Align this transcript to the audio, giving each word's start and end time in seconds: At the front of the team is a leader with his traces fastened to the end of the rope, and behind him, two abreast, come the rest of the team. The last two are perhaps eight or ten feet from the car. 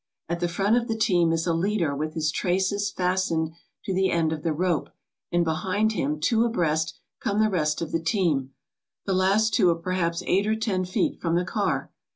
At 0.27 0.39
the 0.39 0.47
front 0.47 0.75
of 0.77 0.87
the 0.87 0.97
team 0.97 1.31
is 1.31 1.45
a 1.45 1.53
leader 1.53 1.95
with 1.95 2.15
his 2.15 2.31
traces 2.31 2.89
fastened 2.89 3.53
to 3.85 3.93
the 3.93 4.09
end 4.09 4.33
of 4.33 4.41
the 4.41 4.51
rope, 4.51 4.89
and 5.31 5.45
behind 5.45 5.91
him, 5.91 6.19
two 6.19 6.43
abreast, 6.43 6.97
come 7.19 7.39
the 7.39 7.51
rest 7.51 7.83
of 7.83 7.91
the 7.91 8.01
team. 8.01 8.55
The 9.05 9.13
last 9.13 9.53
two 9.53 9.69
are 9.69 9.75
perhaps 9.75 10.23
eight 10.25 10.47
or 10.47 10.55
ten 10.55 10.85
feet 10.85 11.21
from 11.21 11.35
the 11.35 11.45
car. 11.45 11.91